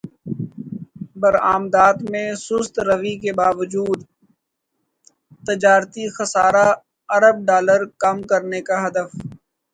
برامدات 1.21 1.97
میں 2.11 2.27
سست 2.45 2.75
روی 2.87 3.13
کے 3.23 3.31
باوجود 3.39 3.99
تجارتی 5.43 6.03
خسارہ 6.15 6.67
ارب 7.09 7.35
ڈالر 7.47 7.81
کم 8.01 8.17
کرنے 8.29 8.59
کا 8.67 8.75
ہدف 8.85 9.09